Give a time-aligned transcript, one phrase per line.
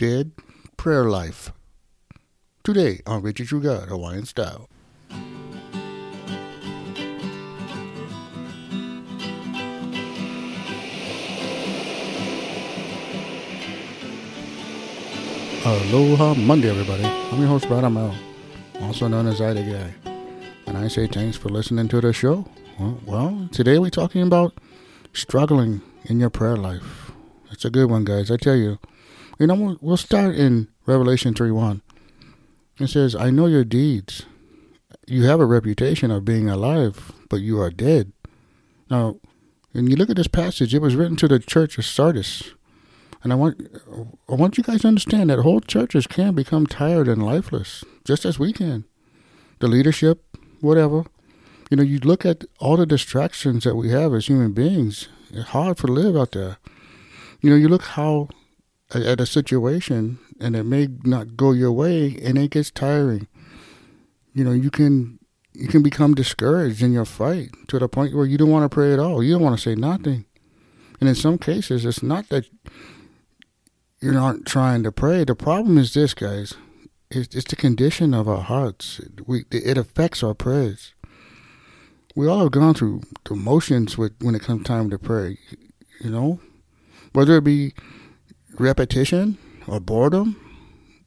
[0.00, 0.32] Dead
[0.78, 1.52] Prayer Life.
[2.64, 4.66] Today on Richie True Hawaiian Style.
[15.66, 17.04] Aloha Monday, everybody.
[17.04, 18.14] I'm your host, Brad Amel,
[18.80, 20.10] also known as Ida Guy.
[20.64, 22.48] And I say thanks for listening to the show.
[23.04, 24.54] Well, today we're talking about
[25.12, 27.12] struggling in your prayer life.
[27.50, 28.30] It's a good one, guys.
[28.30, 28.78] I tell you.
[29.40, 31.80] You know, we'll start in Revelation 3 1.
[32.78, 34.26] It says, I know your deeds.
[35.06, 38.12] You have a reputation of being alive, but you are dead.
[38.90, 39.16] Now,
[39.72, 42.52] when you look at this passage, it was written to the church of Sardis.
[43.22, 43.66] And I want
[44.28, 48.26] I want you guys to understand that whole churches can become tired and lifeless, just
[48.26, 48.84] as we can.
[49.60, 51.04] The leadership, whatever.
[51.70, 55.08] You know, you look at all the distractions that we have as human beings.
[55.30, 56.58] It's hard to live out there.
[57.40, 58.28] You know, you look how
[58.94, 63.28] at a situation and it may not go your way and it gets tiring.
[64.34, 65.18] You know, you can
[65.52, 68.74] you can become discouraged in your fight to the point where you don't want to
[68.74, 69.22] pray at all.
[69.22, 70.24] You don't want to say nothing.
[71.00, 72.46] And in some cases, it's not that
[74.00, 75.24] you're not trying to pray.
[75.24, 76.54] The problem is this, guys.
[77.10, 79.00] It's, it's the condition of our hearts.
[79.26, 80.94] We it affects our prayers.
[82.14, 85.38] We all have gone through the motions with when it comes time to pray.
[86.00, 86.40] You know,
[87.12, 87.74] whether it be
[88.60, 90.36] repetition or boredom,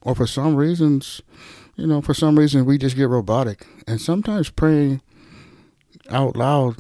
[0.02, 1.22] or for some reasons,
[1.76, 3.66] you know, for some reason we just get robotic.
[3.88, 5.02] And sometimes praying
[6.10, 6.76] out loud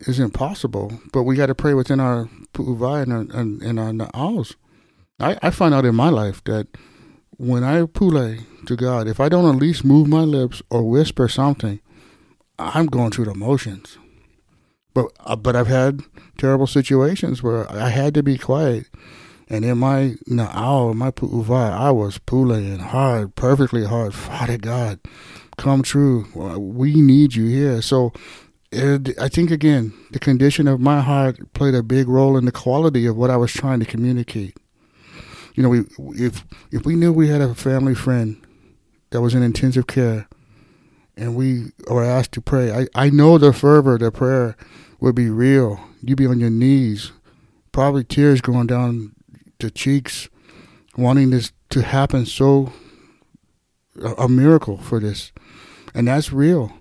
[0.00, 3.90] is impossible, but we got to pray within our pu'uvai and our, and, and our
[3.90, 4.54] na'aus.
[5.20, 6.66] I, I find out in my life that
[7.36, 8.36] when I pule
[8.66, 11.80] to God, if I don't at least move my lips or whisper something,
[12.58, 13.98] I'm going through the motions.
[14.94, 16.02] But uh, but I've had
[16.38, 18.88] terrible situations where I had to be quiet,
[19.48, 24.14] and in my na'au, my pu'uvai, I was puleing hard, perfectly hard.
[24.14, 25.00] Father God,
[25.56, 26.26] come true.
[26.58, 27.82] We need you here.
[27.82, 28.12] So
[28.72, 32.52] it, I think again, the condition of my heart played a big role in the
[32.52, 34.56] quality of what I was trying to communicate
[35.54, 35.84] you know, we
[36.26, 38.44] if if we knew we had a family friend
[39.10, 40.28] that was in intensive care,
[41.16, 44.56] and we were asked to pray, I I know the fervor, the prayer
[45.00, 45.80] would be real.
[46.02, 47.12] You'd be on your knees,
[47.72, 49.13] probably tears going down
[49.58, 50.28] the cheeks,
[50.96, 52.26] wanting this to happen.
[52.26, 52.72] So
[54.18, 55.32] a, miracle for this,
[55.94, 56.72] and that's real.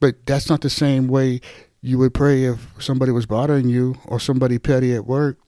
[0.00, 1.40] But that's not the same way
[1.80, 5.38] you would pray if somebody was bothering you or somebody petty at work.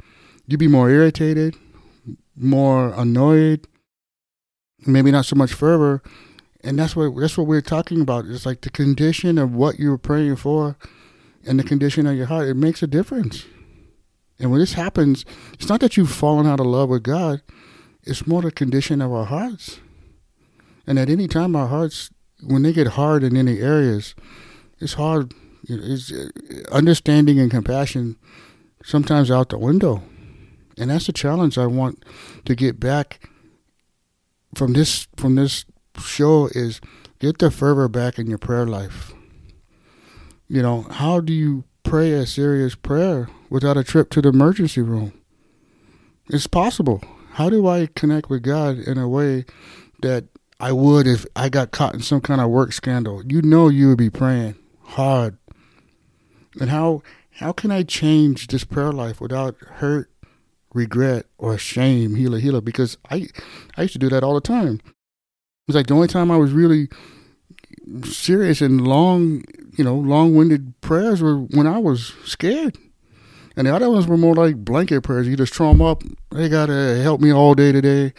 [0.47, 1.57] You'd be more irritated
[2.37, 3.67] more annoyed,
[4.87, 6.03] maybe not so much fervor.
[6.63, 8.27] And that's what that's what we're talking about.
[8.27, 10.77] It's like the condition of what you're praying for
[11.47, 12.49] and the condition of your heart.
[12.49, 13.45] It makes a difference.
[14.39, 15.25] And when this happens,
[15.55, 17.43] it's not that you've fallen out of love with God.
[18.03, 19.81] It's more the condition of our hearts.
[20.87, 22.11] And at any time, our hearts,
[22.43, 24.15] when they get hard in any areas,
[24.79, 25.33] it's hard.
[25.69, 26.29] It's uh,
[26.71, 28.17] understanding and compassion
[28.85, 30.03] sometimes out the window.
[30.79, 32.05] And that's the challenge I want
[32.45, 33.29] to get back
[34.55, 35.65] from this from this
[35.99, 36.81] show is
[37.19, 39.13] get the fervor back in your prayer life.
[40.49, 41.65] You know, how do you
[41.97, 45.15] pray a serious prayer without a trip to the emergency room?
[46.29, 47.03] It's possible.
[47.31, 49.47] How do I connect with God in a way
[50.03, 50.27] that
[50.61, 53.23] I would if I got caught in some kind of work scandal?
[53.27, 55.39] You know you would be praying hard.
[56.61, 60.11] And how how can I change this prayer life without hurt
[60.75, 63.29] regret or shame, healer, healer, because I,
[63.79, 64.83] I used to do that all the time.
[65.67, 66.91] It's like the only time I was really
[68.05, 69.45] serious and long,
[69.77, 72.77] you know, long-winded prayers were when I was scared.
[73.57, 75.27] And the other ones were more like blanket prayers.
[75.27, 76.03] You just throw them up.
[76.31, 78.13] They gotta help me all day today.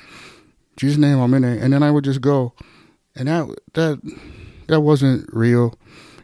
[0.78, 1.58] Jesus' name, I'm in there.
[1.58, 2.54] And then I would just go.
[3.16, 4.00] And that that
[4.68, 5.76] that wasn't real.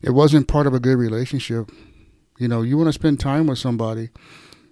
[0.02, 1.72] It wasn't part of a good relationship.
[2.40, 4.10] You know, you want to spend time with somebody.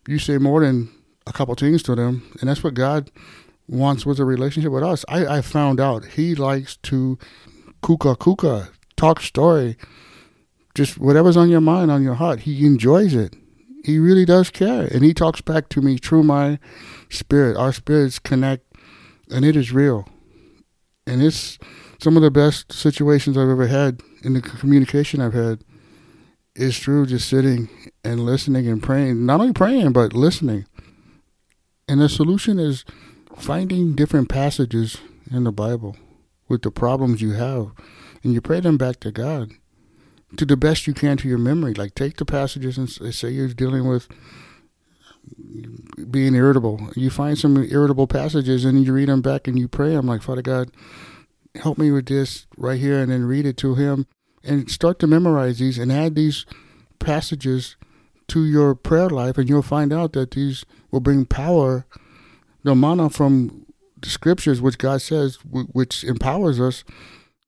[0.07, 0.89] You say more than
[1.27, 3.11] a couple things to them, and that's what God
[3.67, 5.05] wants with a relationship with us.
[5.07, 7.17] I, I found out He likes to
[7.81, 9.77] kuka kuka, talk story,
[10.75, 12.41] just whatever's on your mind, on your heart.
[12.41, 13.35] He enjoys it.
[13.83, 16.59] He really does care, and He talks back to me through my
[17.09, 17.57] spirit.
[17.57, 18.65] Our spirits connect,
[19.29, 20.07] and it is real.
[21.07, 21.57] And it's
[21.99, 25.63] some of the best situations I've ever had in the communication I've had
[26.55, 27.69] is through just sitting
[28.03, 29.25] and listening and praying.
[29.25, 30.65] Not only praying, but listening.
[31.87, 32.85] And the solution is
[33.37, 34.97] finding different passages
[35.31, 35.95] in the Bible
[36.51, 37.71] with the problems you have,
[38.23, 39.53] and you pray them back to God
[40.37, 41.73] to the best you can to your memory.
[41.73, 44.07] Like take the passages and say you're dealing with
[46.09, 46.89] being irritable.
[46.95, 49.95] You find some irritable passages and you read them back and you pray.
[49.95, 50.71] I'm like, Father God,
[51.55, 54.07] help me with this right here, and then read it to Him
[54.43, 56.45] and start to memorize these and add these
[56.99, 57.75] passages
[58.27, 61.85] to your prayer life, and you'll find out that these will bring power.
[62.63, 63.65] The mana from
[64.01, 66.83] the scriptures, which God says, which empowers us,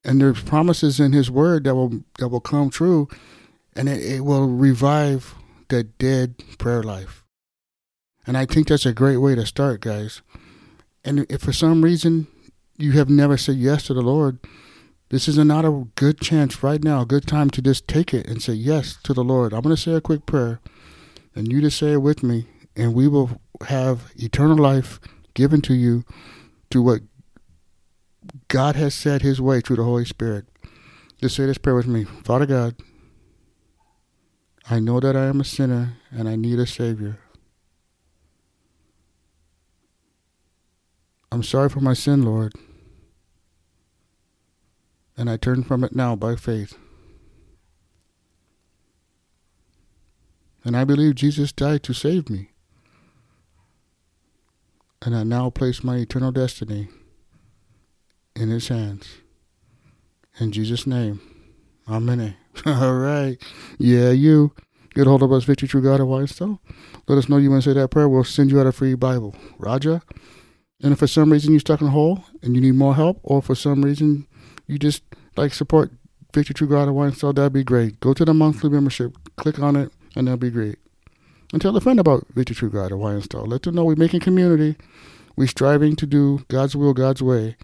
[0.04, 3.08] and there's promises in His Word that will that will come true,
[3.76, 5.36] and it, it will revive
[5.70, 7.24] the dead prayer life.
[8.26, 10.22] And I think that's a great way to start, guys.
[11.04, 12.28] And if for some reason
[12.78, 14.40] you have never said yes to the Lord,
[15.10, 18.28] this is not a good chance right now, a good time to just take it
[18.28, 19.54] and say yes to the Lord.
[19.54, 20.60] I'm going to say a quick prayer,
[21.36, 25.00] and you just say it with me, and we will have eternal life
[25.34, 26.04] given to you
[26.74, 27.02] to what
[28.50, 30.46] God has said His way through the Holy Spirit.
[31.22, 32.76] Just say this prayer with me Father God,
[34.70, 37.20] I know that I am a sinner and I need a Savior.
[41.32, 42.54] I'm sorry for my sin, Lord
[45.18, 46.78] and I turn from it now by faith.
[50.64, 52.53] And I believe Jesus died to save me.
[55.06, 56.88] And I now place my eternal destiny
[58.36, 59.18] in his hands.
[60.40, 61.20] In Jesus' name.
[61.88, 62.36] Amen.
[62.66, 63.38] All right.
[63.78, 64.54] Yeah, you.
[64.96, 66.62] Get hold of us, Victory True God Hawaiian Style.
[67.08, 68.08] Let us know you want to say that prayer.
[68.08, 69.36] We'll send you out a free Bible.
[69.58, 70.02] Roger.
[70.82, 73.20] And if for some reason you're stuck in a hole and you need more help,
[73.24, 74.28] or for some reason
[74.68, 75.04] you just
[75.36, 75.92] like support
[76.34, 78.00] Victory True God Hawaiian Style, that'd be great.
[78.00, 80.78] Go to the monthly membership, click on it, and that'd be great.
[81.54, 83.46] And tell a friend about Victory True God Hawaiian Style.
[83.46, 84.76] Let them know we're making community.
[85.36, 87.58] We're striving to do God's will, God's way.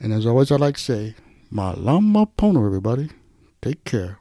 [0.00, 1.14] And as always, I like to say,
[1.52, 3.10] Malama Pono, everybody.
[3.62, 4.18] Take care.